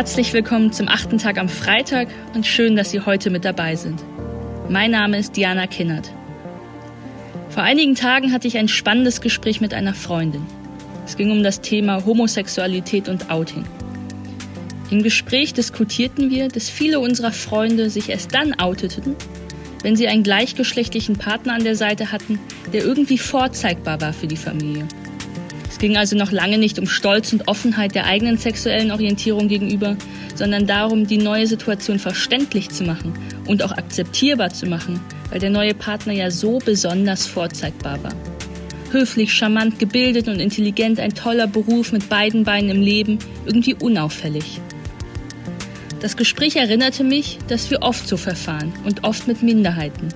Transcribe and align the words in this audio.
Herzlich 0.00 0.32
willkommen 0.32 0.72
zum 0.72 0.88
achten 0.88 1.18
Tag 1.18 1.36
am 1.36 1.50
Freitag 1.50 2.08
und 2.34 2.46
schön, 2.46 2.74
dass 2.74 2.90
Sie 2.90 3.00
heute 3.00 3.28
mit 3.28 3.44
dabei 3.44 3.76
sind. 3.76 4.02
Mein 4.70 4.92
Name 4.92 5.18
ist 5.18 5.36
Diana 5.36 5.66
Kinnert. 5.66 6.10
Vor 7.50 7.64
einigen 7.64 7.96
Tagen 7.96 8.32
hatte 8.32 8.48
ich 8.48 8.56
ein 8.56 8.68
spannendes 8.68 9.20
Gespräch 9.20 9.60
mit 9.60 9.74
einer 9.74 9.92
Freundin. 9.92 10.46
Es 11.04 11.18
ging 11.18 11.30
um 11.30 11.42
das 11.42 11.60
Thema 11.60 12.06
Homosexualität 12.06 13.10
und 13.10 13.30
Outing. 13.30 13.66
Im 14.90 15.02
Gespräch 15.02 15.52
diskutierten 15.52 16.30
wir, 16.30 16.48
dass 16.48 16.70
viele 16.70 16.98
unserer 16.98 17.30
Freunde 17.32 17.90
sich 17.90 18.08
erst 18.08 18.34
dann 18.34 18.54
outeten, 18.58 19.16
wenn 19.82 19.96
sie 19.96 20.08
einen 20.08 20.22
gleichgeschlechtlichen 20.22 21.16
Partner 21.16 21.52
an 21.52 21.64
der 21.64 21.76
Seite 21.76 22.10
hatten, 22.10 22.38
der 22.72 22.84
irgendwie 22.84 23.18
vorzeigbar 23.18 24.00
war 24.00 24.14
für 24.14 24.28
die 24.28 24.38
Familie. 24.38 24.88
Ging 25.80 25.96
also 25.96 26.14
noch 26.14 26.30
lange 26.30 26.58
nicht 26.58 26.78
um 26.78 26.86
Stolz 26.86 27.32
und 27.32 27.48
Offenheit 27.48 27.94
der 27.94 28.04
eigenen 28.04 28.36
sexuellen 28.36 28.90
Orientierung 28.90 29.48
gegenüber, 29.48 29.96
sondern 30.34 30.66
darum, 30.66 31.06
die 31.06 31.16
neue 31.16 31.46
Situation 31.46 31.98
verständlich 31.98 32.68
zu 32.68 32.84
machen 32.84 33.14
und 33.46 33.62
auch 33.62 33.72
akzeptierbar 33.72 34.50
zu 34.50 34.66
machen, 34.66 35.00
weil 35.30 35.40
der 35.40 35.48
neue 35.48 35.72
Partner 35.72 36.12
ja 36.12 36.30
so 36.30 36.58
besonders 36.58 37.26
vorzeigbar 37.26 38.02
war. 38.02 38.12
Höflich, 38.92 39.32
charmant, 39.32 39.78
gebildet 39.78 40.28
und 40.28 40.38
intelligent, 40.38 41.00
ein 41.00 41.14
toller 41.14 41.46
Beruf 41.46 41.92
mit 41.92 42.10
beiden 42.10 42.44
Beinen 42.44 42.68
im 42.68 42.82
Leben, 42.82 43.18
irgendwie 43.46 43.74
unauffällig. 43.74 44.60
Das 46.00 46.16
Gespräch 46.16 46.56
erinnerte 46.56 47.04
mich, 47.04 47.38
dass 47.48 47.70
wir 47.70 47.82
oft 47.82 48.06
so 48.06 48.18
verfahren 48.18 48.72
und 48.84 49.04
oft 49.04 49.26
mit 49.28 49.42
Minderheiten. 49.42 50.08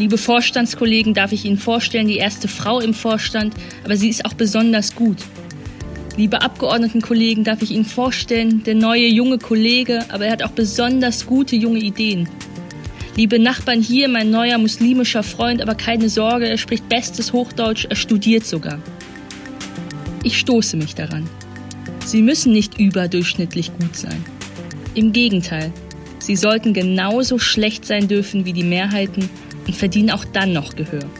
Liebe 0.00 0.16
Vorstandskollegen, 0.16 1.12
darf 1.12 1.30
ich 1.30 1.44
Ihnen 1.44 1.58
vorstellen, 1.58 2.08
die 2.08 2.16
erste 2.16 2.48
Frau 2.48 2.80
im 2.80 2.94
Vorstand, 2.94 3.52
aber 3.84 3.98
sie 3.98 4.08
ist 4.08 4.24
auch 4.24 4.32
besonders 4.32 4.94
gut. 4.94 5.18
Liebe 6.16 6.40
Abgeordnetenkollegen, 6.40 7.44
darf 7.44 7.60
ich 7.60 7.72
Ihnen 7.72 7.84
vorstellen, 7.84 8.62
der 8.64 8.76
neue 8.76 9.06
junge 9.08 9.36
Kollege, 9.36 10.06
aber 10.08 10.24
er 10.24 10.32
hat 10.32 10.42
auch 10.42 10.52
besonders 10.52 11.26
gute 11.26 11.54
junge 11.54 11.80
Ideen. 11.80 12.30
Liebe 13.14 13.38
Nachbarn, 13.38 13.82
hier 13.82 14.08
mein 14.08 14.30
neuer 14.30 14.56
muslimischer 14.56 15.22
Freund, 15.22 15.60
aber 15.60 15.74
keine 15.74 16.08
Sorge, 16.08 16.48
er 16.48 16.56
spricht 16.56 16.88
bestes 16.88 17.34
Hochdeutsch, 17.34 17.84
er 17.84 17.96
studiert 17.96 18.46
sogar. 18.46 18.78
Ich 20.22 20.38
stoße 20.38 20.78
mich 20.78 20.94
daran. 20.94 21.28
Sie 22.06 22.22
müssen 22.22 22.54
nicht 22.54 22.80
überdurchschnittlich 22.80 23.70
gut 23.78 23.94
sein. 23.94 24.24
Im 24.94 25.12
Gegenteil, 25.12 25.70
sie 26.30 26.36
sollten 26.36 26.74
genauso 26.74 27.40
schlecht 27.40 27.84
sein 27.84 28.06
dürfen 28.06 28.44
wie 28.44 28.52
die 28.52 28.62
Mehrheiten 28.62 29.28
und 29.66 29.74
verdienen 29.74 30.10
auch 30.10 30.24
dann 30.24 30.52
noch 30.52 30.76
Gehör. 30.76 31.10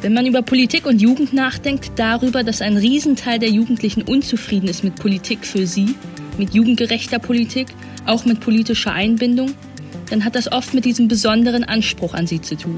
Wenn 0.00 0.14
man 0.14 0.24
über 0.24 0.40
Politik 0.40 0.86
und 0.86 1.02
Jugend 1.02 1.34
nachdenkt, 1.34 1.90
darüber, 1.96 2.44
dass 2.44 2.62
ein 2.62 2.78
Riesenteil 2.78 3.38
der 3.38 3.50
Jugendlichen 3.50 4.00
unzufrieden 4.00 4.70
ist 4.70 4.84
mit 4.84 4.94
Politik 4.94 5.44
für 5.44 5.66
sie, 5.66 5.96
mit 6.38 6.54
jugendgerechter 6.54 7.18
Politik, 7.18 7.66
auch 8.06 8.24
mit 8.24 8.40
politischer 8.40 8.92
Einbindung, 8.92 9.52
dann 10.08 10.24
hat 10.24 10.34
das 10.34 10.50
oft 10.50 10.72
mit 10.72 10.86
diesem 10.86 11.06
besonderen 11.06 11.62
Anspruch 11.62 12.14
an 12.14 12.26
sie 12.26 12.40
zu 12.40 12.56
tun. 12.56 12.76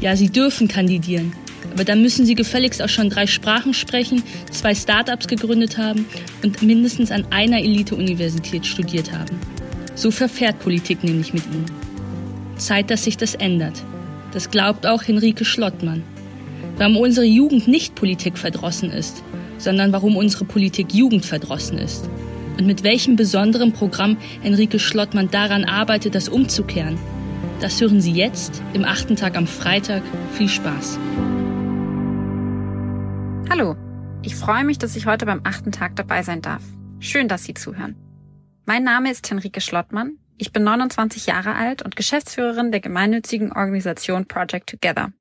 Ja, 0.00 0.14
sie 0.14 0.30
dürfen 0.30 0.68
kandidieren, 0.68 1.32
aber 1.74 1.82
dann 1.82 2.02
müssen 2.02 2.24
sie 2.24 2.36
gefälligst 2.36 2.80
auch 2.80 2.88
schon 2.88 3.10
drei 3.10 3.26
Sprachen 3.26 3.74
sprechen, 3.74 4.22
zwei 4.52 4.76
Start-ups 4.76 5.26
gegründet 5.26 5.76
haben 5.76 6.06
und 6.44 6.62
mindestens 6.62 7.10
an 7.10 7.26
einer 7.30 7.58
Elite-Universität 7.58 8.64
studiert 8.64 9.10
haben. 9.10 9.40
So 9.96 10.10
verfährt 10.10 10.60
Politik 10.60 11.02
nämlich 11.02 11.32
mit 11.32 11.44
ihnen. 11.46 11.64
Zeit, 12.56 12.90
dass 12.90 13.04
sich 13.04 13.16
das 13.16 13.34
ändert. 13.34 13.82
Das 14.32 14.50
glaubt 14.50 14.86
auch 14.86 15.02
Henrike 15.02 15.46
Schlottmann. 15.46 16.02
Warum 16.76 16.98
unsere 16.98 17.26
Jugend 17.26 17.66
nicht 17.66 17.94
politikverdrossen 17.94 18.90
ist, 18.90 19.24
sondern 19.56 19.92
warum 19.92 20.16
unsere 20.16 20.44
Politik 20.44 20.92
jugendverdrossen 20.92 21.78
ist. 21.78 22.08
Und 22.58 22.66
mit 22.66 22.82
welchem 22.82 23.16
besonderen 23.16 23.72
Programm 23.72 24.18
Henrike 24.42 24.78
Schlottmann 24.78 25.30
daran 25.30 25.64
arbeitet, 25.64 26.14
das 26.14 26.28
umzukehren. 26.28 26.98
Das 27.60 27.80
hören 27.80 28.02
Sie 28.02 28.12
jetzt 28.12 28.62
im 28.74 28.84
achten 28.84 29.16
Tag 29.16 29.36
am 29.36 29.46
Freitag. 29.46 30.02
Viel 30.32 30.48
Spaß. 30.48 30.98
Hallo, 33.48 33.76
ich 34.22 34.36
freue 34.36 34.64
mich, 34.64 34.76
dass 34.76 34.94
ich 34.94 35.06
heute 35.06 35.24
beim 35.24 35.40
achten 35.44 35.72
Tag 35.72 35.96
dabei 35.96 36.22
sein 36.22 36.42
darf. 36.42 36.62
Schön, 36.98 37.28
dass 37.28 37.44
Sie 37.44 37.54
zuhören. 37.54 37.96
Mein 38.66 38.84
Name 38.84 39.10
ist 39.10 39.30
Henrike 39.30 39.60
Schlottmann 39.60 40.18
ich 40.38 40.52
bin 40.52 40.64
29 40.64 41.26
Jahre 41.26 41.54
alt 41.54 41.82
und 41.82 41.96
Geschäftsführerin 41.96 42.70
der 42.70 42.80
gemeinnützigen 42.80 43.52
Organisation 43.52 44.26
Project 44.26 44.68
Together. 44.68 45.12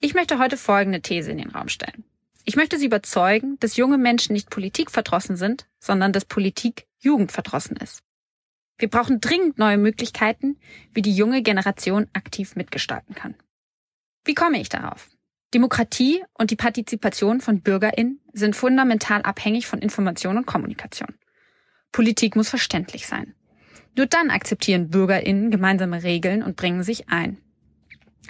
Ich 0.00 0.14
möchte 0.14 0.38
heute 0.38 0.56
folgende 0.56 1.00
These 1.00 1.30
in 1.30 1.38
den 1.38 1.50
Raum 1.50 1.68
stellen. 1.68 2.04
Ich 2.44 2.56
möchte 2.56 2.78
Sie 2.78 2.86
überzeugen, 2.86 3.58
dass 3.60 3.76
junge 3.76 3.98
Menschen 3.98 4.34
nicht 4.34 4.50
politikverdrossen 4.50 5.36
sind, 5.36 5.66
sondern 5.80 6.12
dass 6.12 6.24
Politik 6.24 6.86
jugendverdrossen 6.98 7.76
ist. 7.78 8.02
Wir 8.78 8.88
brauchen 8.88 9.20
dringend 9.20 9.58
neue 9.58 9.78
Möglichkeiten, 9.78 10.58
wie 10.92 11.02
die 11.02 11.14
junge 11.14 11.42
Generation 11.42 12.06
aktiv 12.12 12.54
mitgestalten 12.54 13.14
kann. 13.14 13.34
Wie 14.24 14.34
komme 14.34 14.60
ich 14.60 14.68
darauf? 14.68 15.08
Demokratie 15.54 16.22
und 16.34 16.50
die 16.50 16.56
Partizipation 16.56 17.40
von 17.40 17.62
BürgerInnen 17.62 18.20
sind 18.32 18.54
fundamental 18.54 19.22
abhängig 19.22 19.66
von 19.66 19.80
Information 19.80 20.36
und 20.36 20.46
Kommunikation. 20.46 21.17
Politik 21.98 22.36
muss 22.36 22.48
verständlich 22.48 23.08
sein. 23.08 23.34
Nur 23.96 24.06
dann 24.06 24.30
akzeptieren 24.30 24.88
BürgerInnen 24.88 25.50
gemeinsame 25.50 26.04
Regeln 26.04 26.44
und 26.44 26.54
bringen 26.54 26.84
sich 26.84 27.08
ein. 27.08 27.38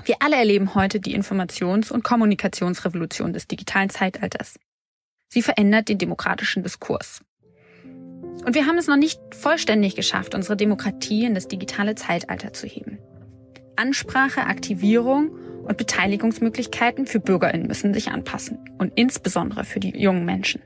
Wir 0.07 0.17
alle 0.21 0.37
erleben 0.37 0.75
heute 0.75 1.01
die 1.01 1.15
Informations- 1.15 1.93
und 1.93 2.03
Kommunikationsrevolution 2.03 3.35
des 3.35 3.47
digitalen 3.47 3.91
Zeitalters. 3.91 4.59
Sie 5.29 5.43
verändert 5.43 5.91
den 5.91 5.99
demokratischen 5.99 6.63
Diskurs. 6.63 7.21
Und 7.85 8.55
wir 8.55 8.65
haben 8.65 8.79
es 8.79 8.87
noch 8.87 8.97
nicht 8.97 9.21
vollständig 9.35 9.97
geschafft, 9.97 10.35
unsere 10.35 10.57
Demokratie 10.57 11.27
in 11.27 11.35
das 11.35 11.47
digitale 11.47 11.95
Zeitalter 11.95 12.55
zu 12.55 12.67
heben. 12.67 12.99
Ansprache, 13.77 14.47
Aktivierung 14.47 15.29
und 15.65 15.77
Beteiligungsmöglichkeiten 15.77 17.05
für 17.05 17.21
Bürgerinnen 17.21 17.67
müssen 17.67 17.93
sich 17.93 18.13
anpassen 18.13 18.61
und 18.79 18.95
insbesondere 18.95 19.65
für 19.65 19.79
die 19.79 19.95
jungen 19.95 20.25
Menschen. 20.25 20.63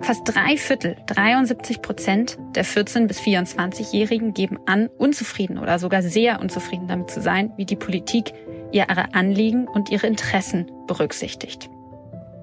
Fast 0.00 0.22
drei 0.24 0.56
Viertel, 0.56 0.96
73 1.06 1.82
Prozent 1.82 2.38
der 2.54 2.64
14- 2.64 3.06
bis 3.06 3.20
24-Jährigen 3.20 4.32
geben 4.32 4.58
an, 4.66 4.88
unzufrieden 4.96 5.58
oder 5.58 5.78
sogar 5.78 6.02
sehr 6.02 6.40
unzufrieden 6.40 6.88
damit 6.88 7.10
zu 7.10 7.20
sein, 7.20 7.52
wie 7.56 7.66
die 7.66 7.76
Politik 7.76 8.32
ihre 8.72 9.14
Anliegen 9.14 9.66
und 9.66 9.90
ihre 9.90 10.06
Interessen 10.06 10.70
berücksichtigt. 10.86 11.68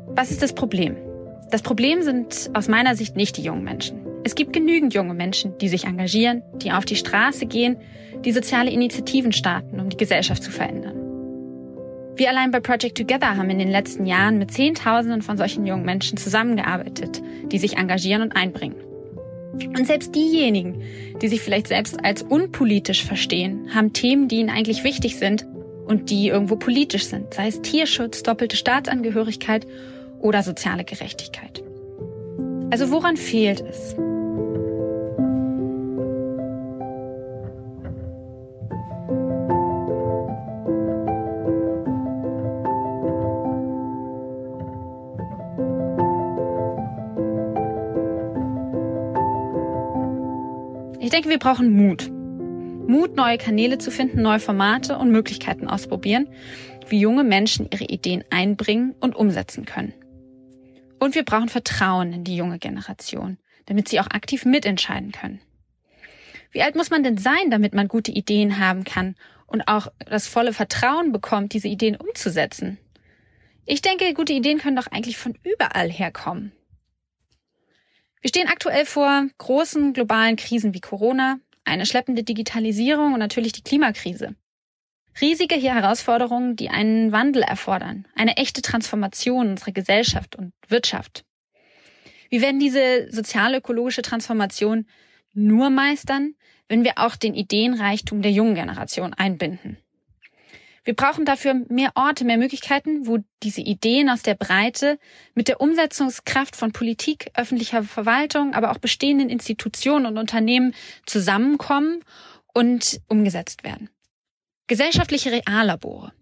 Was 0.07 0.31
ist 0.31 0.41
das 0.41 0.53
Problem? 0.53 0.95
Das 1.51 1.61
Problem 1.61 2.01
sind 2.01 2.49
aus 2.53 2.67
meiner 2.67 2.95
Sicht 2.95 3.15
nicht 3.15 3.37
die 3.37 3.43
jungen 3.43 3.63
Menschen. 3.63 4.05
Es 4.23 4.35
gibt 4.35 4.53
genügend 4.53 4.93
junge 4.93 5.13
Menschen, 5.13 5.57
die 5.59 5.69
sich 5.69 5.85
engagieren, 5.85 6.41
die 6.55 6.71
auf 6.71 6.85
die 6.85 6.95
Straße 6.95 7.45
gehen, 7.45 7.77
die 8.23 8.31
soziale 8.31 8.71
Initiativen 8.71 9.31
starten, 9.31 9.79
um 9.79 9.89
die 9.89 9.97
Gesellschaft 9.97 10.43
zu 10.43 10.51
verändern. 10.51 11.04
Wir 12.15 12.29
allein 12.29 12.51
bei 12.51 12.61
Project 12.61 12.97
Together 12.97 13.35
haben 13.35 13.49
in 13.49 13.59
den 13.59 13.69
letzten 13.69 14.05
Jahren 14.05 14.37
mit 14.37 14.51
Zehntausenden 14.51 15.21
von 15.21 15.37
solchen 15.37 15.65
jungen 15.65 15.83
Menschen 15.83 16.17
zusammengearbeitet, 16.17 17.21
die 17.51 17.57
sich 17.57 17.75
engagieren 17.75 18.21
und 18.21 18.35
einbringen. 18.35 18.77
Und 19.53 19.85
selbst 19.85 20.15
diejenigen, 20.15 20.81
die 21.21 21.27
sich 21.27 21.41
vielleicht 21.41 21.67
selbst 21.67 22.03
als 22.03 22.21
unpolitisch 22.21 23.03
verstehen, 23.03 23.69
haben 23.73 23.91
Themen, 23.91 24.29
die 24.29 24.37
ihnen 24.37 24.49
eigentlich 24.49 24.85
wichtig 24.85 25.17
sind 25.17 25.45
und 25.85 26.09
die 26.09 26.27
irgendwo 26.27 26.55
politisch 26.55 27.05
sind, 27.05 27.33
sei 27.33 27.47
es 27.47 27.61
Tierschutz, 27.61 28.23
doppelte 28.23 28.55
Staatsangehörigkeit 28.55 29.67
oder 30.19 30.41
soziale 30.41 30.85
Gerechtigkeit. 30.85 31.63
Also 32.71 32.91
woran 32.91 33.17
fehlt 33.17 33.61
es? 33.61 33.95
Ich 51.05 51.11
denke, 51.11 51.29
wir 51.29 51.37
brauchen 51.37 51.69
Mut. 51.69 52.09
Mut, 52.09 53.15
neue 53.15 53.37
Kanäle 53.37 53.77
zu 53.77 53.91
finden, 53.91 54.23
neue 54.23 54.39
Formate 54.39 54.97
und 54.97 55.11
Möglichkeiten 55.11 55.67
ausprobieren, 55.67 56.27
wie 56.87 56.99
junge 56.99 57.23
Menschen 57.23 57.69
ihre 57.71 57.83
Ideen 57.83 58.23
einbringen 58.31 58.95
und 58.99 59.15
umsetzen 59.15 59.65
können. 59.65 59.93
Und 60.99 61.13
wir 61.13 61.23
brauchen 61.23 61.47
Vertrauen 61.47 62.11
in 62.11 62.23
die 62.23 62.35
junge 62.35 62.57
Generation, 62.57 63.37
damit 63.67 63.87
sie 63.87 63.99
auch 63.99 64.07
aktiv 64.07 64.45
mitentscheiden 64.45 65.11
können. 65.11 65.41
Wie 66.49 66.63
alt 66.63 66.75
muss 66.75 66.89
man 66.89 67.03
denn 67.03 67.19
sein, 67.19 67.51
damit 67.51 67.75
man 67.75 67.87
gute 67.87 68.11
Ideen 68.11 68.57
haben 68.57 68.83
kann 68.83 69.15
und 69.45 69.67
auch 69.67 69.89
das 70.07 70.25
volle 70.25 70.53
Vertrauen 70.53 71.11
bekommt, 71.11 71.53
diese 71.53 71.67
Ideen 71.67 71.97
umzusetzen? 71.97 72.79
Ich 73.67 73.83
denke, 73.83 74.11
gute 74.15 74.33
Ideen 74.33 74.57
können 74.57 74.75
doch 74.75 74.87
eigentlich 74.87 75.17
von 75.17 75.37
überall 75.43 75.91
herkommen. 75.91 76.51
Wir 78.25 78.29
stehen 78.29 78.47
aktuell 78.47 78.87
vor 78.87 79.27
großen 79.37 79.93
globalen 79.93 80.35
Krisen 80.35 80.73
wie 80.73 80.79
Corona, 80.79 81.37
eine 81.63 81.85
schleppende 81.85 82.23
Digitalisierung 82.23 83.13
und 83.13 83.19
natürlich 83.19 83.51
die 83.51 83.61
Klimakrise. 83.61 84.35
Riesige 85.21 85.53
Herausforderungen, 85.53 86.55
die 86.55 86.69
einen 86.69 87.11
Wandel 87.11 87.43
erfordern, 87.43 88.07
eine 88.15 88.37
echte 88.37 88.63
Transformation 88.63 89.49
unserer 89.49 89.73
Gesellschaft 89.73 90.35
und 90.35 90.53
Wirtschaft. 90.67 91.23
Wir 92.31 92.41
werden 92.41 92.59
diese 92.59 93.11
sozial-ökologische 93.11 94.01
Transformation 94.01 94.87
nur 95.33 95.69
meistern, 95.69 96.33
wenn 96.67 96.83
wir 96.83 96.93
auch 96.95 97.17
den 97.17 97.35
Ideenreichtum 97.35 98.23
der 98.23 98.31
jungen 98.31 98.55
Generation 98.55 99.13
einbinden. 99.13 99.77
Wir 100.85 100.95
brauchen 100.95 101.25
dafür 101.25 101.55
mehr 101.67 101.91
Orte, 101.95 102.25
mehr 102.25 102.37
Möglichkeiten, 102.37 103.07
wo 103.07 103.17
diese 103.41 103.61
Ideen 103.61 104.07
aus 104.07 104.21
der 104.21 104.35
Breite 104.35 104.99
mit 105.33 105.47
der 105.47 105.59
Umsetzungskraft 105.59 106.55
von 106.55 106.71
Politik, 106.71 107.31
öffentlicher 107.33 107.83
Verwaltung, 107.83 108.53
aber 108.53 108.71
auch 108.71 108.77
bestehenden 108.77 109.29
Institutionen 109.29 110.05
und 110.05 110.19
Unternehmen 110.19 110.75
zusammenkommen 111.07 112.03
und 112.53 113.01
umgesetzt 113.07 113.63
werden. 113.63 113.89
Gesellschaftliche 114.67 115.31
Reallabore. 115.31 116.13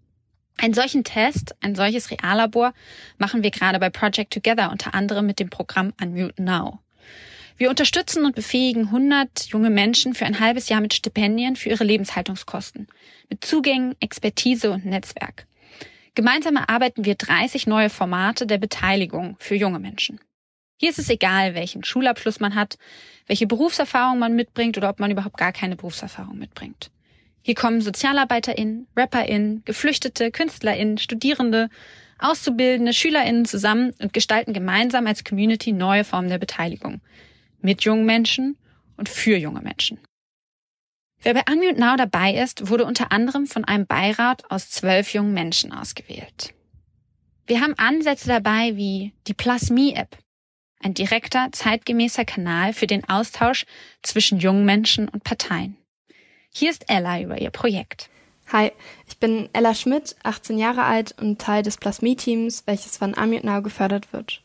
Einen 0.56 0.74
solchen 0.74 1.04
Test, 1.04 1.54
ein 1.60 1.74
solches 1.74 2.10
Reallabor 2.10 2.72
machen 3.18 3.42
wir 3.42 3.50
gerade 3.50 3.78
bei 3.78 3.90
Project 3.90 4.32
Together 4.32 4.70
unter 4.70 4.94
anderem 4.94 5.26
mit 5.26 5.40
dem 5.40 5.50
Programm 5.50 5.92
Unmute 6.00 6.42
Now. 6.42 6.83
Wir 7.56 7.70
unterstützen 7.70 8.24
und 8.24 8.34
befähigen 8.34 8.86
100 8.86 9.46
junge 9.46 9.70
Menschen 9.70 10.14
für 10.14 10.26
ein 10.26 10.40
halbes 10.40 10.68
Jahr 10.68 10.80
mit 10.80 10.92
Stipendien 10.92 11.54
für 11.54 11.68
ihre 11.68 11.84
Lebenshaltungskosten, 11.84 12.88
mit 13.30 13.44
Zugängen, 13.44 13.94
Expertise 14.00 14.72
und 14.72 14.84
Netzwerk. 14.84 15.46
Gemeinsam 16.16 16.56
erarbeiten 16.56 17.04
wir 17.04 17.14
30 17.14 17.68
neue 17.68 17.90
Formate 17.90 18.48
der 18.48 18.58
Beteiligung 18.58 19.36
für 19.38 19.54
junge 19.54 19.78
Menschen. 19.78 20.18
Hier 20.78 20.90
ist 20.90 20.98
es 20.98 21.08
egal, 21.08 21.54
welchen 21.54 21.84
Schulabschluss 21.84 22.40
man 22.40 22.56
hat, 22.56 22.76
welche 23.28 23.46
Berufserfahrung 23.46 24.18
man 24.18 24.34
mitbringt 24.34 24.76
oder 24.76 24.90
ob 24.90 24.98
man 24.98 25.12
überhaupt 25.12 25.36
gar 25.36 25.52
keine 25.52 25.76
Berufserfahrung 25.76 26.36
mitbringt. 26.36 26.90
Hier 27.40 27.54
kommen 27.54 27.80
SozialarbeiterInnen, 27.80 28.88
RapperInnen, 28.96 29.62
Geflüchtete, 29.64 30.32
KünstlerInnen, 30.32 30.98
Studierende, 30.98 31.68
Auszubildende, 32.18 32.92
SchülerInnen 32.92 33.44
zusammen 33.44 33.92
und 34.00 34.12
gestalten 34.12 34.54
gemeinsam 34.54 35.06
als 35.06 35.22
Community 35.22 35.72
neue 35.72 36.02
Formen 36.02 36.30
der 36.30 36.38
Beteiligung 36.38 37.00
mit 37.64 37.82
jungen 37.82 38.06
Menschen 38.06 38.56
und 38.96 39.08
für 39.08 39.36
junge 39.36 39.60
Menschen. 39.60 39.98
Wer 41.22 41.34
bei 41.34 41.44
Unmute 41.50 41.80
Now 41.80 41.96
dabei 41.96 42.34
ist, 42.34 42.68
wurde 42.68 42.84
unter 42.84 43.10
anderem 43.10 43.46
von 43.46 43.64
einem 43.64 43.86
Beirat 43.86 44.50
aus 44.50 44.70
zwölf 44.70 45.14
jungen 45.14 45.32
Menschen 45.32 45.72
ausgewählt. 45.72 46.52
Wir 47.46 47.60
haben 47.60 47.74
Ansätze 47.78 48.28
dabei 48.28 48.76
wie 48.76 49.14
die 49.26 49.34
Plus 49.34 49.70
Me 49.70 49.94
App, 49.94 50.18
ein 50.80 50.92
direkter, 50.92 51.48
zeitgemäßer 51.50 52.26
Kanal 52.26 52.74
für 52.74 52.86
den 52.86 53.08
Austausch 53.08 53.64
zwischen 54.02 54.38
jungen 54.38 54.66
Menschen 54.66 55.08
und 55.08 55.24
Parteien. 55.24 55.76
Hier 56.50 56.70
ist 56.70 56.84
Ella 56.88 57.20
über 57.20 57.40
ihr 57.40 57.50
Projekt. 57.50 58.10
Hi, 58.52 58.70
ich 59.08 59.16
bin 59.18 59.48
Ella 59.54 59.74
Schmidt, 59.74 60.16
18 60.22 60.58
Jahre 60.58 60.84
alt 60.84 61.18
und 61.18 61.40
Teil 61.40 61.62
des 61.62 61.78
Plus 61.78 62.02
Me 62.02 62.14
Teams, 62.14 62.64
welches 62.66 62.98
von 62.98 63.14
Unmute 63.14 63.46
Now 63.46 63.62
gefördert 63.62 64.12
wird. 64.12 64.43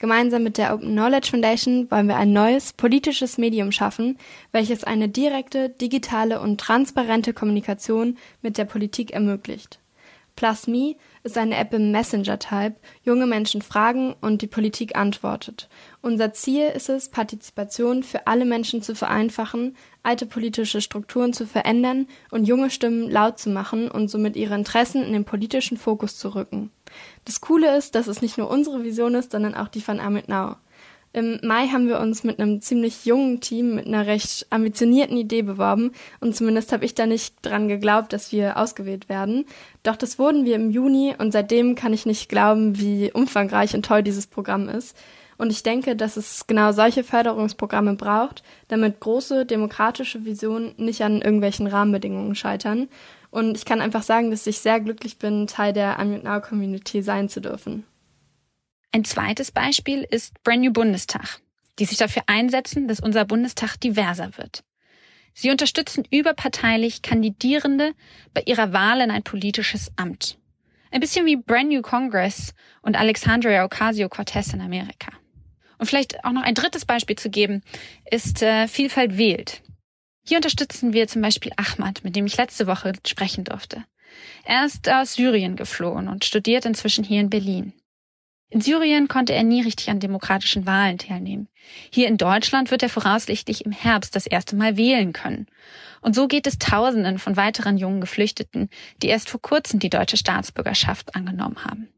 Gemeinsam 0.00 0.42
mit 0.42 0.56
der 0.56 0.72
Open 0.72 0.92
Knowledge 0.92 1.28
Foundation 1.30 1.90
wollen 1.90 2.08
wir 2.08 2.16
ein 2.16 2.32
neues 2.32 2.72
politisches 2.72 3.36
Medium 3.36 3.70
schaffen, 3.70 4.16
welches 4.50 4.82
eine 4.82 5.10
direkte, 5.10 5.68
digitale 5.68 6.40
und 6.40 6.58
transparente 6.58 7.34
Kommunikation 7.34 8.16
mit 8.40 8.56
der 8.56 8.64
Politik 8.64 9.12
ermöglicht. 9.12 9.79
Plus 10.40 10.66
Me 10.66 10.96
ist 11.22 11.36
eine 11.36 11.54
App 11.58 11.74
im 11.74 11.90
Messenger-Type, 11.90 12.76
junge 13.02 13.26
Menschen 13.26 13.60
fragen 13.60 14.14
und 14.22 14.40
die 14.40 14.46
Politik 14.46 14.96
antwortet. 14.96 15.68
Unser 16.00 16.32
Ziel 16.32 16.68
ist 16.68 16.88
es, 16.88 17.10
Partizipation 17.10 18.02
für 18.02 18.26
alle 18.26 18.46
Menschen 18.46 18.80
zu 18.80 18.94
vereinfachen, 18.94 19.76
alte 20.02 20.24
politische 20.24 20.80
Strukturen 20.80 21.34
zu 21.34 21.46
verändern 21.46 22.06
und 22.30 22.46
junge 22.46 22.70
Stimmen 22.70 23.10
laut 23.10 23.38
zu 23.38 23.50
machen 23.50 23.90
und 23.90 24.08
somit 24.08 24.34
ihre 24.34 24.54
Interessen 24.54 25.02
in 25.04 25.12
den 25.12 25.26
politischen 25.26 25.76
Fokus 25.76 26.16
zu 26.16 26.34
rücken. 26.34 26.70
Das 27.26 27.42
Coole 27.42 27.76
ist, 27.76 27.94
dass 27.94 28.06
es 28.06 28.22
nicht 28.22 28.38
nur 28.38 28.48
unsere 28.48 28.82
Vision 28.82 29.14
ist, 29.16 29.32
sondern 29.32 29.54
auch 29.54 29.68
die 29.68 29.82
von 29.82 30.00
Amit 30.00 30.30
Now. 30.30 30.56
Im 31.12 31.40
Mai 31.42 31.66
haben 31.66 31.88
wir 31.88 31.98
uns 31.98 32.22
mit 32.22 32.38
einem 32.38 32.60
ziemlich 32.60 33.04
jungen 33.04 33.40
Team 33.40 33.74
mit 33.74 33.86
einer 33.86 34.06
recht 34.06 34.46
ambitionierten 34.50 35.16
Idee 35.16 35.42
beworben 35.42 35.90
und 36.20 36.36
zumindest 36.36 36.72
habe 36.72 36.84
ich 36.84 36.94
da 36.94 37.04
nicht 37.04 37.34
dran 37.42 37.66
geglaubt, 37.66 38.12
dass 38.12 38.30
wir 38.30 38.56
ausgewählt 38.56 39.08
werden. 39.08 39.44
Doch 39.82 39.96
das 39.96 40.20
wurden 40.20 40.44
wir 40.44 40.54
im 40.54 40.70
Juni 40.70 41.12
und 41.18 41.32
seitdem 41.32 41.74
kann 41.74 41.92
ich 41.92 42.06
nicht 42.06 42.28
glauben, 42.28 42.78
wie 42.78 43.10
umfangreich 43.12 43.74
und 43.74 43.84
toll 43.84 44.04
dieses 44.04 44.28
Programm 44.28 44.68
ist. 44.68 44.96
Und 45.36 45.50
ich 45.50 45.64
denke, 45.64 45.96
dass 45.96 46.16
es 46.16 46.46
genau 46.46 46.70
solche 46.70 47.02
Förderungsprogramme 47.02 47.94
braucht, 47.94 48.44
damit 48.68 49.00
große 49.00 49.46
demokratische 49.46 50.24
Visionen 50.24 50.74
nicht 50.76 51.02
an 51.02 51.22
irgendwelchen 51.22 51.66
Rahmenbedingungen 51.66 52.36
scheitern. 52.36 52.88
Und 53.30 53.56
ich 53.56 53.64
kann 53.64 53.80
einfach 53.80 54.02
sagen, 54.02 54.30
dass 54.30 54.46
ich 54.46 54.60
sehr 54.60 54.78
glücklich 54.80 55.18
bin, 55.18 55.48
Teil 55.48 55.72
der 55.72 55.98
Unmute 55.98 56.24
Now 56.24 56.40
Community 56.40 57.02
sein 57.02 57.28
zu 57.28 57.40
dürfen. 57.40 57.84
Ein 58.92 59.04
zweites 59.04 59.52
Beispiel 59.52 60.02
ist 60.02 60.42
Brand 60.42 60.62
New 60.62 60.72
Bundestag, 60.72 61.40
die 61.78 61.84
sich 61.84 61.98
dafür 61.98 62.24
einsetzen, 62.26 62.88
dass 62.88 62.98
unser 62.98 63.24
Bundestag 63.24 63.76
diverser 63.76 64.36
wird. 64.36 64.64
Sie 65.32 65.50
unterstützen 65.50 66.04
überparteilich 66.10 67.02
Kandidierende 67.02 67.94
bei 68.34 68.42
ihrer 68.46 68.72
Wahl 68.72 69.00
in 69.00 69.12
ein 69.12 69.22
politisches 69.22 69.92
Amt. 69.96 70.38
Ein 70.90 71.00
bisschen 71.00 71.24
wie 71.24 71.36
Brand 71.36 71.68
New 71.68 71.82
Congress 71.82 72.52
und 72.82 72.96
Alexandria 72.96 73.64
Ocasio-Cortez 73.64 74.52
in 74.54 74.60
Amerika. 74.60 75.12
Und 75.78 75.86
vielleicht 75.86 76.24
auch 76.24 76.32
noch 76.32 76.42
ein 76.42 76.56
drittes 76.56 76.84
Beispiel 76.84 77.16
zu 77.16 77.30
geben, 77.30 77.62
ist 78.10 78.42
äh, 78.42 78.66
Vielfalt 78.66 79.16
wählt. 79.16 79.62
Hier 80.26 80.36
unterstützen 80.38 80.92
wir 80.92 81.06
zum 81.06 81.22
Beispiel 81.22 81.52
Ahmad, 81.56 82.02
mit 82.02 82.16
dem 82.16 82.26
ich 82.26 82.36
letzte 82.36 82.66
Woche 82.66 82.92
sprechen 83.06 83.44
durfte. 83.44 83.84
Er 84.44 84.66
ist 84.66 84.88
aus 84.88 85.14
Syrien 85.14 85.54
geflohen 85.54 86.08
und 86.08 86.24
studiert 86.24 86.66
inzwischen 86.66 87.04
hier 87.04 87.20
in 87.20 87.30
Berlin. 87.30 87.72
In 88.52 88.60
Syrien 88.60 89.06
konnte 89.06 89.32
er 89.32 89.44
nie 89.44 89.62
richtig 89.62 89.90
an 89.90 90.00
demokratischen 90.00 90.66
Wahlen 90.66 90.98
teilnehmen. 90.98 91.48
Hier 91.92 92.08
in 92.08 92.16
Deutschland 92.16 92.72
wird 92.72 92.82
er 92.82 92.88
voraussichtlich 92.88 93.64
im 93.64 93.70
Herbst 93.70 94.16
das 94.16 94.26
erste 94.26 94.56
Mal 94.56 94.76
wählen 94.76 95.12
können. 95.12 95.46
Und 96.00 96.16
so 96.16 96.26
geht 96.26 96.48
es 96.48 96.58
Tausenden 96.58 97.20
von 97.20 97.36
weiteren 97.36 97.78
jungen 97.78 98.00
Geflüchteten, 98.00 98.68
die 99.02 99.06
erst 99.06 99.30
vor 99.30 99.40
kurzem 99.40 99.78
die 99.78 99.88
deutsche 99.88 100.16
Staatsbürgerschaft 100.16 101.14
angenommen 101.14 101.64
haben. 101.64 101.88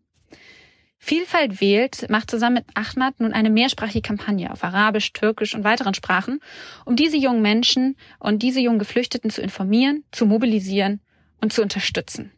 Vielfalt 0.99 1.61
wählt 1.63 2.09
macht 2.11 2.31
zusammen 2.31 2.57
mit 2.57 2.67
Ahmad 2.75 3.19
nun 3.19 3.33
eine 3.33 3.51
mehrsprachige 3.51 4.03
Kampagne 4.03 4.53
auf 4.53 4.63
Arabisch, 4.63 5.13
Türkisch 5.15 5.55
und 5.55 5.65
weiteren 5.65 5.95
Sprachen, 5.95 6.39
um 6.85 6.97
diese 6.97 7.17
jungen 7.17 7.43
Menschen 7.43 7.97
und 8.19 8.43
diese 8.43 8.61
jungen 8.61 8.79
Geflüchteten 8.79 9.31
zu 9.31 9.41
informieren, 9.41 10.05
zu 10.13 10.27
mobilisieren 10.27 11.01
und 11.41 11.53
zu 11.53 11.63
unterstützen. 11.63 12.31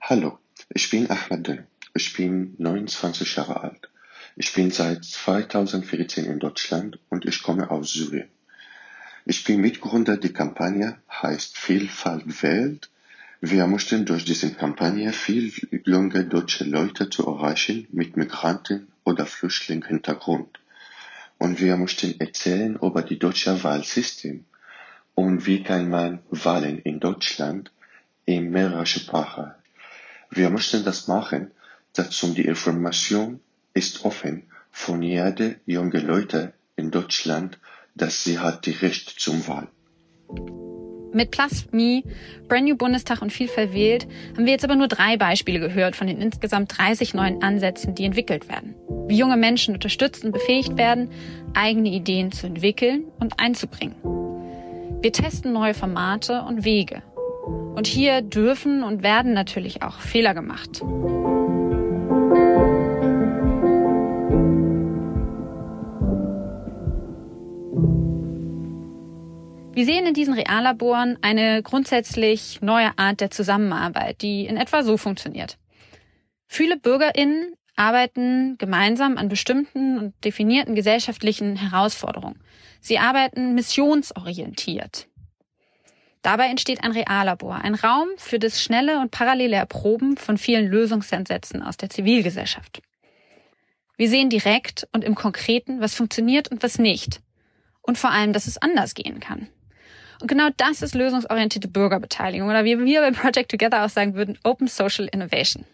Hallo, 0.00 0.38
ich 0.72 0.88
bin 0.88 1.10
Ahmad. 1.10 1.64
Ich 1.98 2.12
bin 2.12 2.54
29 2.58 3.36
Jahre 3.36 3.60
alt. 3.62 3.88
Ich 4.36 4.52
bin 4.52 4.70
seit 4.70 5.04
2014 5.04 6.26
in 6.26 6.38
Deutschland 6.38 6.98
und 7.08 7.24
ich 7.24 7.42
komme 7.42 7.70
aus 7.70 7.92
Syrien. 7.92 8.28
Ich 9.24 9.44
bin 9.44 9.60
Mitgründer 9.60 10.16
der 10.16 10.32
Kampagne, 10.32 10.98
heißt 11.10 11.58
Vielfalt 11.58 12.42
wählt 12.42 12.88
wir 13.40 13.68
möchten 13.68 14.04
durch 14.04 14.24
diese 14.24 14.52
Kampagne 14.52 15.12
viel 15.12 15.52
junge 15.84 16.24
deutsche 16.24 16.64
Leute 16.64 17.08
zu 17.08 17.24
erreichen 17.24 17.86
mit 17.92 18.16
Migranten- 18.16 18.88
oder 19.04 19.26
Flüchtlingshintergrund. 19.26 20.58
Und 21.38 21.60
wir 21.60 21.76
möchten 21.76 22.18
erzählen 22.18 22.74
über 22.82 23.02
die 23.02 23.20
deutsche 23.20 23.62
Wahlsystem 23.62 24.44
und 25.14 25.46
wie 25.46 25.62
kann 25.62 25.88
man 25.88 26.18
Wahlen 26.30 26.80
in 26.80 26.98
Deutschland 26.98 27.70
in 28.24 28.50
mehrerer 28.50 28.86
Sprache. 28.86 29.54
Wir 30.30 30.50
möchten 30.50 30.84
das 30.84 31.06
machen, 31.06 31.52
dazu 31.98 32.32
die 32.32 32.46
Information 32.46 33.40
ist 33.74 34.04
offen 34.04 34.44
von 34.70 35.02
jeder 35.02 35.54
junge 35.66 36.00
Leute 36.00 36.52
in 36.76 36.90
Deutschland, 36.90 37.58
dass 37.94 38.24
sie 38.24 38.38
hat 38.38 38.66
die 38.66 38.72
Recht 38.72 39.20
zum 39.20 39.46
Wahl. 39.48 39.68
Mit 41.12 41.30
Plus 41.30 41.66
Me, 41.72 42.02
Brand 42.48 42.66
New 42.66 42.76
Bundestag 42.76 43.22
und 43.22 43.32
Vielfalt 43.32 43.72
wählt 43.72 44.06
haben 44.34 44.44
wir 44.44 44.52
jetzt 44.52 44.64
aber 44.64 44.76
nur 44.76 44.88
drei 44.88 45.16
Beispiele 45.16 45.58
gehört 45.58 45.96
von 45.96 46.06
den 46.06 46.20
insgesamt 46.20 46.76
30 46.78 47.14
neuen 47.14 47.42
Ansätzen, 47.42 47.94
die 47.94 48.04
entwickelt 48.04 48.48
werden. 48.48 48.74
Wie 49.08 49.16
junge 49.16 49.38
Menschen 49.38 49.74
unterstützt 49.74 50.24
und 50.24 50.32
befähigt 50.32 50.76
werden, 50.76 51.10
eigene 51.54 51.88
Ideen 51.88 52.30
zu 52.30 52.46
entwickeln 52.46 53.04
und 53.18 53.40
einzubringen. 53.40 53.96
Wir 55.00 55.12
testen 55.12 55.52
neue 55.52 55.74
Formate 55.74 56.42
und 56.42 56.64
Wege. 56.64 57.02
Und 57.74 57.86
hier 57.86 58.20
dürfen 58.20 58.82
und 58.82 59.02
werden 59.02 59.32
natürlich 59.32 59.82
auch 59.82 60.00
Fehler 60.00 60.34
gemacht. 60.34 60.82
Wir 69.78 69.86
sehen 69.86 70.06
in 70.06 70.14
diesen 70.14 70.34
Reallaboren 70.34 71.18
eine 71.22 71.62
grundsätzlich 71.62 72.60
neue 72.60 72.98
Art 72.98 73.20
der 73.20 73.30
Zusammenarbeit, 73.30 74.22
die 74.22 74.44
in 74.44 74.56
etwa 74.56 74.82
so 74.82 74.96
funktioniert. 74.96 75.56
Viele 76.48 76.76
BürgerInnen 76.76 77.54
arbeiten 77.76 78.58
gemeinsam 78.58 79.16
an 79.16 79.28
bestimmten 79.28 80.00
und 80.00 80.24
definierten 80.24 80.74
gesellschaftlichen 80.74 81.54
Herausforderungen. 81.54 82.40
Sie 82.80 82.98
arbeiten 82.98 83.54
missionsorientiert. 83.54 85.06
Dabei 86.22 86.46
entsteht 86.46 86.82
ein 86.82 86.90
Reallabor, 86.90 87.54
ein 87.54 87.76
Raum 87.76 88.08
für 88.16 88.40
das 88.40 88.60
schnelle 88.60 88.98
und 88.98 89.12
parallele 89.12 89.54
Erproben 89.54 90.16
von 90.16 90.38
vielen 90.38 90.66
Lösungsansätzen 90.66 91.62
aus 91.62 91.76
der 91.76 91.88
Zivilgesellschaft. 91.88 92.82
Wir 93.96 94.08
sehen 94.08 94.28
direkt 94.28 94.88
und 94.90 95.04
im 95.04 95.14
Konkreten, 95.14 95.80
was 95.80 95.94
funktioniert 95.94 96.50
und 96.50 96.64
was 96.64 96.80
nicht. 96.80 97.20
Und 97.80 97.96
vor 97.96 98.10
allem, 98.10 98.32
dass 98.32 98.48
es 98.48 98.58
anders 98.58 98.94
gehen 98.94 99.20
kann. 99.20 99.48
Und 100.20 100.26
genau 100.28 100.48
das 100.56 100.82
ist 100.82 100.94
lösungsorientierte 100.94 101.68
Bürgerbeteiligung 101.68 102.48
oder 102.48 102.64
wie 102.64 102.78
wir 102.84 103.00
bei 103.00 103.10
Project 103.12 103.50
Together 103.50 103.84
auch 103.84 103.88
sagen 103.88 104.14
würden, 104.14 104.38
Open 104.42 104.66
Social 104.66 105.08
Innovation. 105.12 105.64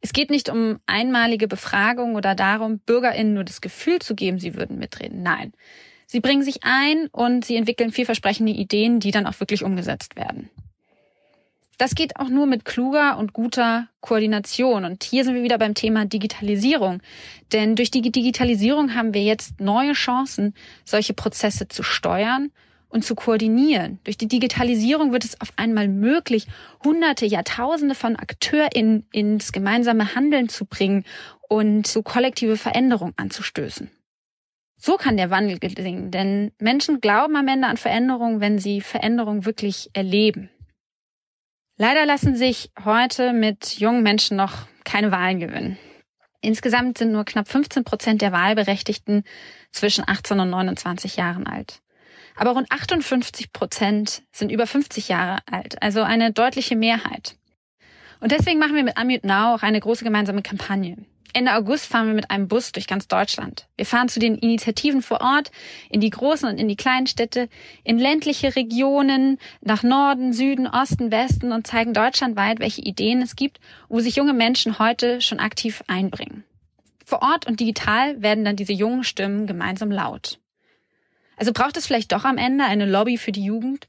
Es 0.00 0.12
geht 0.12 0.30
nicht 0.30 0.48
um 0.48 0.78
einmalige 0.86 1.46
Befragung 1.46 2.14
oder 2.14 2.34
darum, 2.34 2.78
BürgerInnen 2.78 3.34
nur 3.34 3.44
das 3.44 3.60
Gefühl 3.60 3.98
zu 3.98 4.14
geben, 4.14 4.38
sie 4.38 4.54
würden 4.54 4.78
mitreden. 4.78 5.22
Nein. 5.22 5.52
Sie 6.06 6.20
bringen 6.20 6.42
sich 6.42 6.60
ein 6.62 7.08
und 7.12 7.44
sie 7.44 7.56
entwickeln 7.56 7.92
vielversprechende 7.92 8.52
Ideen, 8.52 8.98
die 8.98 9.10
dann 9.10 9.26
auch 9.26 9.38
wirklich 9.38 9.62
umgesetzt 9.62 10.16
werden. 10.16 10.48
Das 11.78 11.94
geht 11.94 12.16
auch 12.16 12.28
nur 12.28 12.46
mit 12.46 12.64
kluger 12.64 13.16
und 13.16 13.32
guter 13.32 13.88
Koordination. 14.00 14.84
Und 14.84 15.04
hier 15.04 15.24
sind 15.24 15.34
wir 15.34 15.42
wieder 15.42 15.56
beim 15.56 15.74
Thema 15.74 16.04
Digitalisierung. 16.04 17.00
Denn 17.52 17.74
durch 17.74 17.90
die 17.90 18.02
Digitalisierung 18.02 18.94
haben 18.94 19.14
wir 19.14 19.22
jetzt 19.22 19.60
neue 19.60 19.92
Chancen, 19.92 20.54
solche 20.84 21.14
Prozesse 21.14 21.68
zu 21.68 21.82
steuern 21.82 22.50
und 22.90 23.04
zu 23.04 23.14
koordinieren. 23.14 24.00
Durch 24.04 24.18
die 24.18 24.28
Digitalisierung 24.28 25.12
wird 25.12 25.24
es 25.24 25.40
auf 25.40 25.52
einmal 25.56 25.88
möglich, 25.88 26.46
hunderte, 26.84 27.24
Jahrtausende 27.24 27.94
von 27.94 28.16
AkteurInnen 28.16 29.06
ins 29.12 29.52
gemeinsame 29.52 30.14
Handeln 30.14 30.48
zu 30.48 30.66
bringen 30.66 31.04
und 31.48 31.86
zu 31.86 32.02
kollektive 32.02 32.56
Veränderung 32.56 33.14
anzustößen. 33.16 33.90
So 34.76 34.96
kann 34.96 35.16
der 35.16 35.30
Wandel 35.30 35.58
gelingen, 35.58 36.10
denn 36.10 36.52
Menschen 36.58 37.00
glauben 37.00 37.36
am 37.36 37.48
Ende 37.48 37.68
an 37.68 37.76
Veränderung, 37.76 38.40
wenn 38.40 38.58
sie 38.58 38.80
Veränderung 38.80 39.44
wirklich 39.44 39.90
erleben. 39.92 40.50
Leider 41.76 42.06
lassen 42.06 42.34
sich 42.34 42.70
heute 42.84 43.32
mit 43.32 43.78
jungen 43.78 44.02
Menschen 44.02 44.36
noch 44.36 44.66
keine 44.84 45.12
Wahlen 45.12 45.40
gewinnen. 45.40 45.78
Insgesamt 46.40 46.98
sind 46.98 47.12
nur 47.12 47.24
knapp 47.24 47.48
15 47.48 47.84
Prozent 47.84 48.22
der 48.22 48.32
Wahlberechtigten 48.32 49.24
zwischen 49.70 50.04
18 50.06 50.40
und 50.40 50.50
29 50.50 51.16
Jahren 51.16 51.46
alt. 51.46 51.82
Aber 52.36 52.52
rund 52.52 52.70
58 52.70 53.52
Prozent 53.52 54.22
sind 54.32 54.50
über 54.50 54.66
50 54.66 55.08
Jahre 55.08 55.38
alt, 55.50 55.82
also 55.82 56.02
eine 56.02 56.32
deutliche 56.32 56.76
Mehrheit. 56.76 57.36
Und 58.20 58.32
deswegen 58.32 58.58
machen 58.58 58.74
wir 58.74 58.84
mit 58.84 58.98
Unmute 58.98 59.26
Now 59.26 59.54
auch 59.54 59.62
eine 59.62 59.80
große 59.80 60.04
gemeinsame 60.04 60.42
Kampagne. 60.42 60.96
Ende 61.32 61.54
August 61.54 61.86
fahren 61.86 62.08
wir 62.08 62.14
mit 62.14 62.30
einem 62.30 62.48
Bus 62.48 62.72
durch 62.72 62.86
ganz 62.86 63.06
Deutschland. 63.06 63.68
Wir 63.76 63.86
fahren 63.86 64.08
zu 64.08 64.18
den 64.18 64.36
Initiativen 64.36 65.02
vor 65.02 65.20
Ort, 65.20 65.50
in 65.88 66.00
die 66.00 66.10
großen 66.10 66.48
und 66.48 66.58
in 66.58 66.68
die 66.68 66.76
kleinen 66.76 67.06
Städte, 67.06 67.48
in 67.84 67.98
ländliche 67.98 68.56
Regionen, 68.56 69.38
nach 69.60 69.82
Norden, 69.82 70.32
Süden, 70.32 70.66
Osten, 70.66 71.12
Westen 71.12 71.52
und 71.52 71.66
zeigen 71.66 71.94
deutschlandweit, 71.94 72.58
welche 72.58 72.82
Ideen 72.82 73.22
es 73.22 73.36
gibt, 73.36 73.60
wo 73.88 74.00
sich 74.00 74.16
junge 74.16 74.32
Menschen 74.32 74.78
heute 74.78 75.20
schon 75.20 75.38
aktiv 75.38 75.82
einbringen. 75.86 76.44
Vor 77.04 77.22
Ort 77.22 77.46
und 77.46 77.60
digital 77.60 78.20
werden 78.22 78.44
dann 78.44 78.56
diese 78.56 78.72
jungen 78.72 79.04
Stimmen 79.04 79.46
gemeinsam 79.46 79.90
laut. 79.90 80.38
Also 81.40 81.54
braucht 81.54 81.78
es 81.78 81.86
vielleicht 81.86 82.12
doch 82.12 82.26
am 82.26 82.36
Ende 82.36 82.64
eine 82.64 82.84
Lobby 82.84 83.16
für 83.16 83.32
die 83.32 83.42
Jugend? 83.42 83.88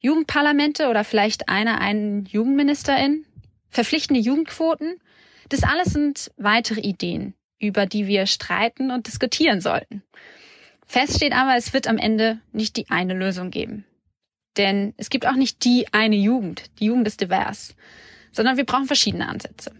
Jugendparlamente 0.00 0.88
oder 0.88 1.04
vielleicht 1.04 1.48
einer 1.48 1.80
einen 1.80 2.26
Jugendministerin? 2.26 3.24
Verpflichtende 3.68 4.20
Jugendquoten? 4.20 5.00
Das 5.50 5.62
alles 5.62 5.92
sind 5.92 6.32
weitere 6.36 6.80
Ideen, 6.80 7.34
über 7.60 7.86
die 7.86 8.08
wir 8.08 8.26
streiten 8.26 8.90
und 8.90 9.06
diskutieren 9.06 9.60
sollten. 9.60 10.02
Fest 10.84 11.14
steht 11.14 11.32
aber, 11.32 11.54
es 11.54 11.72
wird 11.72 11.86
am 11.86 11.96
Ende 11.96 12.40
nicht 12.50 12.76
die 12.76 12.90
eine 12.90 13.14
Lösung 13.14 13.52
geben. 13.52 13.84
Denn 14.56 14.92
es 14.96 15.10
gibt 15.10 15.28
auch 15.28 15.36
nicht 15.36 15.64
die 15.64 15.86
eine 15.92 16.16
Jugend. 16.16 16.64
Die 16.80 16.86
Jugend 16.86 17.06
ist 17.06 17.20
divers. 17.20 17.76
Sondern 18.32 18.56
wir 18.56 18.64
brauchen 18.64 18.86
verschiedene 18.86 19.28
Ansätze. 19.28 19.70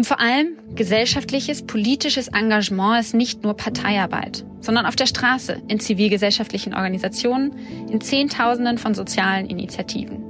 Und 0.00 0.06
vor 0.06 0.18
allem 0.18 0.56
gesellschaftliches, 0.76 1.60
politisches 1.60 2.28
Engagement 2.28 3.00
ist 3.00 3.12
nicht 3.12 3.42
nur 3.42 3.54
Parteiarbeit, 3.54 4.46
sondern 4.62 4.86
auf 4.86 4.96
der 4.96 5.04
Straße, 5.04 5.60
in 5.68 5.78
zivilgesellschaftlichen 5.78 6.72
Organisationen, 6.72 7.52
in 7.90 8.00
Zehntausenden 8.00 8.78
von 8.78 8.94
sozialen 8.94 9.44
Initiativen. 9.44 10.24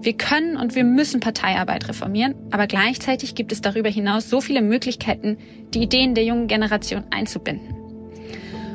Wir 0.00 0.12
können 0.12 0.56
und 0.56 0.76
wir 0.76 0.84
müssen 0.84 1.18
Parteiarbeit 1.18 1.88
reformieren, 1.88 2.36
aber 2.52 2.68
gleichzeitig 2.68 3.34
gibt 3.34 3.50
es 3.50 3.60
darüber 3.60 3.88
hinaus 3.88 4.30
so 4.30 4.40
viele 4.40 4.62
Möglichkeiten, 4.62 5.38
die 5.74 5.82
Ideen 5.82 6.14
der 6.14 6.22
jungen 6.22 6.46
Generation 6.46 7.02
einzubinden. 7.10 7.74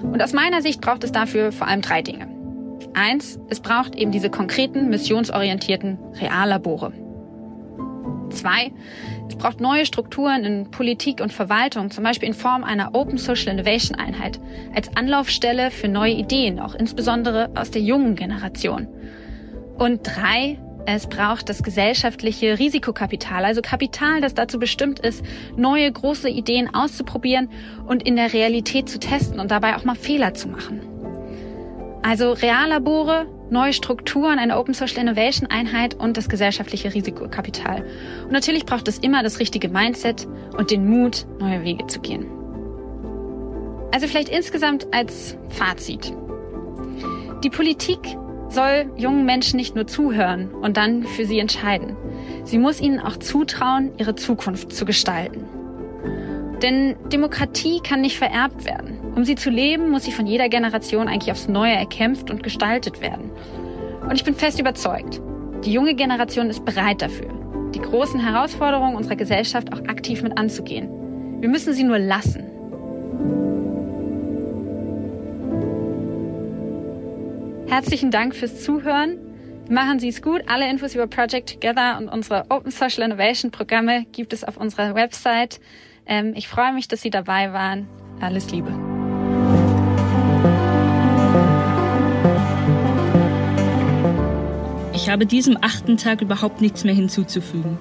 Und 0.02 0.22
aus 0.22 0.34
meiner 0.34 0.62
Sicht 0.62 0.82
braucht 0.82 1.06
es 1.06 1.14
dafür 1.14 1.54
vor 1.54 1.68
allem 1.68 1.82
drei 1.82 2.02
Dinge. 2.02 2.28
Eins, 2.94 3.40
es 3.48 3.62
braucht 3.62 3.96
eben 3.96 4.12
diese 4.12 4.30
konkreten, 4.30 4.90
missionsorientierten 4.90 5.98
Reallabore. 6.20 6.92
Zwei, 8.32 8.74
es 9.28 9.36
braucht 9.36 9.60
neue 9.60 9.86
Strukturen 9.86 10.44
in 10.44 10.72
Politik 10.72 11.20
und 11.20 11.34
Verwaltung, 11.34 11.92
zum 11.92 12.04
Beispiel 12.04 12.30
in 12.30 12.34
Form 12.34 12.64
einer 12.64 12.94
Open 12.94 13.18
Social 13.18 13.54
Innovation 13.54 13.98
Einheit, 13.98 14.40
als 14.76 14.96
Anlaufstelle 14.96 15.72
für 15.72 15.88
neue 15.88 16.14
Ideen, 16.14 16.60
auch 16.60 16.76
insbesondere 16.76 17.50
aus 17.56 17.72
der 17.72 17.82
jungen 17.82 18.16
Generation. 18.16 18.88
Und 19.78 20.02
drei, 20.04 20.60
es 20.86 21.08
braucht 21.08 21.50
das 21.50 21.64
gesellschaftliche 21.64 22.60
Risikokapital, 22.60 23.44
also 23.44 23.62
Kapital, 23.62 24.22
das 24.22 24.36
dazu 24.36 24.60
bestimmt 24.60 25.00
ist, 25.00 25.26
neue 25.58 25.92
große 25.92 26.30
Ideen 26.30 26.74
auszuprobieren 26.74 27.50
und 27.88 28.04
in 28.04 28.16
der 28.16 28.32
Realität 28.32 28.88
zu 28.88 29.00
testen 29.00 29.40
und 29.40 29.50
dabei 29.50 29.76
auch 29.76 29.84
mal 29.84 29.96
Fehler 29.96 30.36
zu 30.36 30.48
machen. 30.48 30.82
Also 32.04 32.34
Reallabore, 32.34 33.26
neue 33.50 33.74
Strukturen, 33.74 34.40
eine 34.40 34.58
Open 34.58 34.74
Social 34.74 35.02
Innovation 35.02 35.50
Einheit 35.50 35.96
und 35.96 36.18
das 36.18 36.30
gesellschaftliche 36.30 36.94
Risikokapital. 36.94 37.86
Und 38.24 38.32
natürlich 38.32 38.66
braucht 38.66 38.88
es 38.88 38.98
immer 39.00 39.24
das 39.24 39.40
richtige 39.40 39.70
Mindset 39.70 40.28
und 40.58 40.72
den 40.72 40.88
Mut, 40.88 41.26
neue 41.40 41.64
Wege 41.64 41.88
zu 41.88 42.00
gehen. 42.00 42.26
Also 43.92 44.08
vielleicht 44.08 44.30
insgesamt 44.30 44.94
als 44.94 45.38
Fazit. 45.50 46.14
Die 47.44 47.50
Politik 47.50 48.18
soll 48.50 48.92
jungen 48.98 49.26
Menschen 49.26 49.58
nicht 49.58 49.76
nur 49.76 49.88
zuhören 49.88 50.54
und 50.54 50.78
dann 50.78 51.04
für 51.04 51.26
sie 51.26 51.40
entscheiden. 51.40 51.96
Sie 52.44 52.58
muss 52.58 52.82
ihnen 52.82 53.00
auch 53.00 53.18
zutrauen, 53.18 53.92
ihre 53.98 54.16
Zukunft 54.16 54.74
zu 54.74 54.86
gestalten. 54.86 55.46
Denn 56.62 56.96
Demokratie 57.10 57.82
kann 57.82 58.02
nicht 58.02 58.18
vererbt 58.18 58.66
werden. 58.66 59.00
Um 59.16 59.26
sie 59.26 59.36
zu 59.36 59.50
leben, 59.50 59.90
muss 59.90 60.04
sie 60.04 60.12
von 60.12 60.26
jeder 60.26 60.50
Generation 60.50 61.08
eigentlich 61.08 61.32
aufs 61.32 61.48
Neue 61.48 61.74
erkämpft 61.74 62.32
und 62.32 62.44
gestaltet 62.44 63.02
werden. 63.02 63.32
Und 64.02 64.14
ich 64.14 64.24
bin 64.24 64.36
fest 64.36 64.60
überzeugt, 64.60 65.22
die 65.64 65.72
junge 65.72 65.96
Generation 65.96 66.50
ist 66.50 66.64
bereit 66.64 67.02
dafür, 67.02 67.34
die 67.74 67.82
großen 67.82 68.20
Herausforderungen 68.20 68.96
unserer 68.96 69.16
Gesellschaft 69.16 69.74
auch 69.74 69.80
aktiv 69.88 70.22
mit 70.22 70.38
anzugehen. 70.38 70.90
Wir 71.42 71.50
müssen 71.50 71.74
sie 71.74 71.84
nur 71.84 72.00
lassen. 72.00 72.44
Herzlichen 77.68 78.12
Dank 78.12 78.36
fürs 78.36 78.64
Zuhören. 78.64 79.18
Machen 79.70 80.00
Sie 80.00 80.10
es 80.10 80.22
gut. 80.22 80.44
Alle 80.48 80.70
Infos 80.70 80.94
über 80.94 81.08
Project 81.08 81.54
Together 81.54 81.98
und 81.98 82.08
unsere 82.08 82.46
Open 82.50 82.72
Social 82.72 83.04
Innovation 83.04 83.52
Programme 83.52 84.06
gibt 84.12 84.32
es 84.32 84.44
auf 84.44 84.58
unserer 84.58 84.94
Website. 84.94 85.60
Ähm, 86.06 86.34
ich 86.36 86.48
freue 86.48 86.74
mich, 86.74 86.88
dass 86.88 87.02
Sie 87.02 87.10
dabei 87.10 87.54
waren. 87.54 87.88
Alles 88.22 88.52
Liebe. 88.52 88.72
Ich 94.94 95.10
habe 95.10 95.26
diesem 95.26 95.58
achten 95.62 95.98
Tag 95.98 96.22
überhaupt 96.22 96.62
nichts 96.62 96.84
mehr 96.84 96.96
hinzuzufügen. 96.96 97.78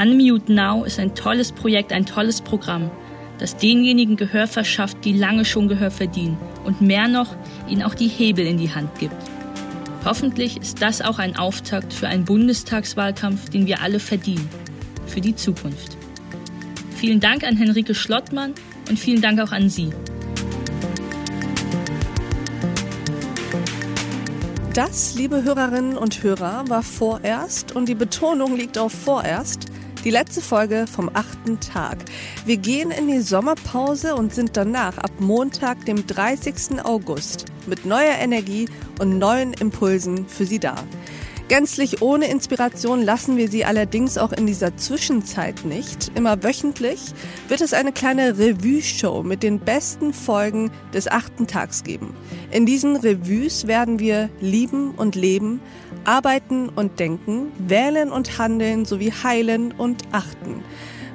Unmute 0.00 0.52
Now 0.52 0.84
ist 0.84 0.98
ein 0.98 1.14
tolles 1.14 1.52
Projekt, 1.52 1.92
ein 1.92 2.06
tolles 2.06 2.40
Programm, 2.40 2.90
das 3.38 3.56
denjenigen 3.56 4.16
Gehör 4.16 4.46
verschafft, 4.46 5.04
die 5.04 5.12
lange 5.12 5.44
schon 5.44 5.68
Gehör 5.68 5.90
verdienen 5.90 6.38
und 6.64 6.80
mehr 6.80 7.08
noch, 7.08 7.34
ihnen 7.68 7.82
auch 7.82 7.94
die 7.94 8.08
Hebel 8.08 8.46
in 8.46 8.58
die 8.58 8.72
Hand 8.72 8.98
gibt. 8.98 9.16
Hoffentlich 10.04 10.56
ist 10.56 10.82
das 10.82 11.02
auch 11.02 11.18
ein 11.18 11.36
Auftakt 11.36 11.92
für 11.92 12.08
einen 12.08 12.24
Bundestagswahlkampf, 12.24 13.50
den 13.50 13.66
wir 13.66 13.82
alle 13.82 14.00
verdienen. 14.00 14.48
Für 15.06 15.20
die 15.20 15.34
Zukunft. 15.34 15.96
Vielen 17.02 17.18
Dank 17.18 17.42
an 17.42 17.56
Henrike 17.56 17.96
Schlottmann 17.96 18.54
und 18.88 18.96
vielen 18.96 19.20
Dank 19.20 19.40
auch 19.40 19.50
an 19.50 19.68
Sie. 19.68 19.90
Das, 24.72 25.16
liebe 25.16 25.42
Hörerinnen 25.42 25.96
und 25.96 26.22
Hörer, 26.22 26.62
war 26.68 26.84
vorerst 26.84 27.74
und 27.74 27.88
die 27.88 27.96
Betonung 27.96 28.56
liegt 28.56 28.78
auf 28.78 28.92
vorerst 28.92 29.66
die 30.04 30.10
letzte 30.10 30.40
Folge 30.40 30.86
vom 30.86 31.10
achten 31.12 31.58
Tag. 31.58 31.98
Wir 32.46 32.56
gehen 32.56 32.92
in 32.92 33.08
die 33.08 33.20
Sommerpause 33.20 34.14
und 34.14 34.32
sind 34.32 34.56
danach 34.56 34.96
ab 34.98 35.10
Montag, 35.18 35.84
dem 35.86 36.06
30. 36.06 36.84
August, 36.84 37.46
mit 37.66 37.84
neuer 37.84 38.14
Energie 38.20 38.68
und 39.00 39.18
neuen 39.18 39.54
Impulsen 39.54 40.28
für 40.28 40.44
Sie 40.44 40.60
da. 40.60 40.76
Gänzlich 41.52 42.00
ohne 42.00 42.30
Inspiration 42.30 43.02
lassen 43.02 43.36
wir 43.36 43.46
Sie 43.50 43.66
allerdings 43.66 44.16
auch 44.16 44.32
in 44.32 44.46
dieser 44.46 44.74
Zwischenzeit 44.78 45.66
nicht. 45.66 46.10
Immer 46.14 46.42
wöchentlich 46.42 47.12
wird 47.48 47.60
es 47.60 47.74
eine 47.74 47.92
kleine 47.92 48.38
Revue-Show 48.38 49.22
mit 49.22 49.42
den 49.42 49.58
besten 49.58 50.14
Folgen 50.14 50.70
des 50.94 51.08
achten 51.08 51.46
Tags 51.46 51.84
geben. 51.84 52.16
In 52.52 52.64
diesen 52.64 52.96
Revues 52.96 53.66
werden 53.66 53.98
wir 53.98 54.30
lieben 54.40 54.92
und 54.92 55.14
leben, 55.14 55.60
arbeiten 56.04 56.70
und 56.70 56.98
denken, 56.98 57.52
wählen 57.58 58.10
und 58.10 58.38
handeln 58.38 58.86
sowie 58.86 59.12
heilen 59.12 59.72
und 59.72 60.04
achten. 60.10 60.64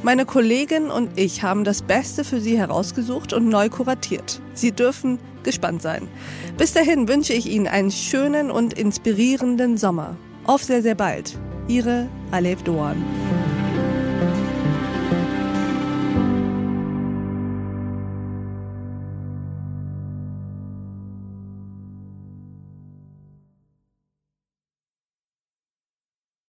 Meine 0.03 0.27
Kollegin 0.27 0.91
und 0.91 1.17
ich 1.17 1.41
haben 1.41 1.63
das 1.63 1.81
Beste 1.81 2.23
für 2.23 2.41
Sie 2.41 2.59
herausgesucht 2.59 3.33
und 3.33 3.49
neu 3.49 3.69
kuratiert. 3.69 4.39
Sie 4.53 4.71
dürfen 4.71 5.17
gespannt 5.41 5.81
sein. 5.81 6.07
Bis 6.59 6.73
dahin 6.73 7.07
wünsche 7.07 7.33
ich 7.33 7.47
Ihnen 7.47 7.65
einen 7.65 7.89
schönen 7.89 8.51
und 8.51 8.73
inspirierenden 8.73 9.77
Sommer. 9.77 10.15
Auf 10.47 10.63
sehr, 10.63 10.81
sehr 10.81 10.95
bald. 10.95 11.37
Ihre 11.67 12.07
Alef 12.31 12.63
Doan. 12.63 13.03